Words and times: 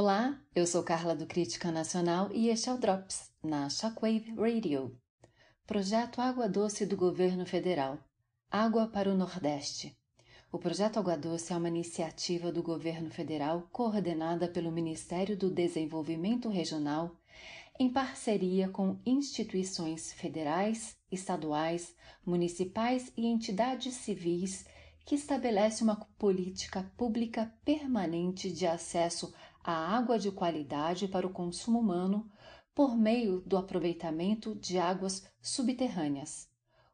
Olá, 0.00 0.40
eu 0.54 0.64
sou 0.64 0.84
Carla 0.84 1.12
do 1.12 1.26
Crítica 1.26 1.72
Nacional 1.72 2.30
e 2.32 2.50
este 2.50 2.68
é 2.68 2.72
o 2.72 2.78
Drops, 2.78 3.32
na 3.42 3.68
Shockwave 3.68 4.32
Radio. 4.36 4.96
Projeto 5.66 6.20
Água 6.20 6.48
Doce 6.48 6.86
do 6.86 6.96
Governo 6.96 7.44
Federal. 7.44 7.98
Água 8.48 8.86
para 8.86 9.10
o 9.10 9.16
Nordeste. 9.16 9.98
O 10.52 10.58
projeto 10.58 11.00
Água 11.00 11.18
Doce 11.18 11.52
é 11.52 11.56
uma 11.56 11.66
iniciativa 11.66 12.52
do 12.52 12.62
governo 12.62 13.10
federal 13.10 13.68
coordenada 13.72 14.46
pelo 14.46 14.70
Ministério 14.70 15.36
do 15.36 15.50
Desenvolvimento 15.50 16.48
Regional 16.48 17.16
em 17.76 17.90
parceria 17.92 18.68
com 18.68 19.00
instituições 19.04 20.12
federais, 20.12 20.96
estaduais, 21.10 21.92
municipais 22.24 23.12
e 23.16 23.26
entidades 23.26 23.94
civis 23.94 24.64
que 25.04 25.16
estabelece 25.16 25.82
uma 25.82 25.96
política 26.18 26.88
pública 26.96 27.52
permanente 27.64 28.52
de 28.52 28.64
acesso 28.64 29.34
à 29.62 29.96
água 29.96 30.18
de 30.18 30.30
qualidade 30.30 31.08
para 31.08 31.26
o 31.26 31.32
consumo 31.32 31.80
humano 31.80 32.30
por 32.74 32.96
meio 32.96 33.40
do 33.40 33.56
aproveitamento 33.56 34.54
de 34.54 34.78
águas 34.78 35.28
subterrâneas. 35.40 36.48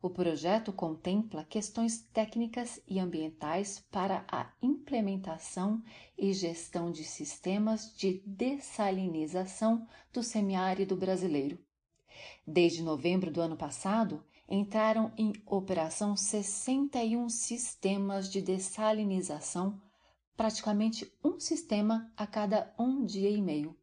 O 0.05 0.11
projeto 0.11 0.71
contempla 0.71 1.45
questões 1.45 2.03
técnicas 2.13 2.79
e 2.87 2.99
ambientais 2.99 3.83
para 3.91 4.25
a 4.31 4.53
implementação 4.61 5.83
e 6.19 6.31
gestão 6.35 6.93
de 6.93 7.05
sistemas 7.05 7.97
de 7.97 8.23
dessalinização 8.27 9.87
do 10.13 10.23
semiárido 10.23 10.95
brasileiro. 10.95 11.59
Desde 12.47 12.83
novembro 12.83 13.31
do 13.31 13.41
ano 13.41 13.57
passado, 13.57 14.23
entraram 14.47 15.11
em 15.17 15.33
operação 15.47 16.15
61 16.15 17.29
sistemas 17.31 18.31
de 18.31 18.43
dessalinização, 18.43 19.81
praticamente 20.37 21.13
um 21.23 21.39
sistema 21.39 22.11
a 22.17 22.27
cada 22.27 22.73
um 22.79 23.05
dia 23.05 23.31
e 23.31 23.41
meio. 23.41 23.77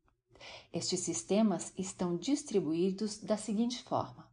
Estes 0.74 1.02
sistemas 1.02 1.74
estão 1.78 2.18
distribuídos 2.18 3.18
da 3.20 3.38
seguinte 3.38 3.84
forma: 3.84 4.28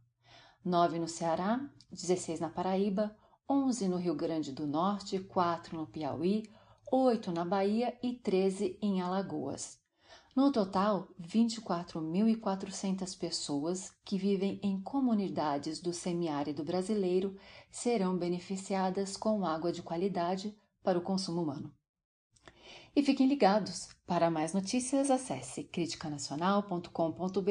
9 0.63 0.99
no 0.99 1.07
Ceará, 1.07 1.59
16 1.91 2.39
na 2.39 2.49
Paraíba, 2.49 3.15
11 3.49 3.87
no 3.87 3.97
Rio 3.97 4.15
Grande 4.15 4.51
do 4.51 4.67
Norte, 4.67 5.19
4 5.19 5.77
no 5.77 5.87
Piauí, 5.87 6.49
8 6.91 7.31
na 7.31 7.45
Bahia 7.45 7.97
e 8.01 8.13
13 8.13 8.77
em 8.81 9.01
Alagoas. 9.01 9.79
No 10.35 10.51
total, 10.51 11.07
24.400 11.19 13.17
pessoas 13.17 13.91
que 14.05 14.17
vivem 14.17 14.59
em 14.63 14.81
comunidades 14.81 15.81
do 15.81 15.91
semiárido 15.91 16.63
brasileiro 16.63 17.35
serão 17.69 18.17
beneficiadas 18.17 19.17
com 19.17 19.45
água 19.45 19.71
de 19.71 19.81
qualidade 19.81 20.55
para 20.83 20.97
o 20.97 21.01
consumo 21.01 21.41
humano. 21.41 21.73
E 22.95 23.03
fiquem 23.03 23.27
ligados. 23.27 23.89
Para 24.05 24.29
mais 24.31 24.53
notícias, 24.53 25.11
acesse 25.11 25.63
criticanacional.com.br 25.63 27.49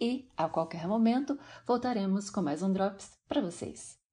e, 0.00 0.28
a 0.36 0.48
qualquer 0.48 0.86
momento, 0.86 1.38
voltaremos 1.66 2.30
com 2.30 2.40
mais 2.42 2.62
um 2.62 2.72
Drops 2.72 3.10
para 3.28 3.40
vocês. 3.40 4.07